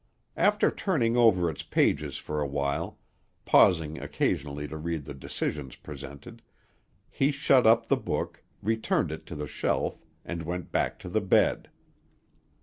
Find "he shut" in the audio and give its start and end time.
7.07-7.67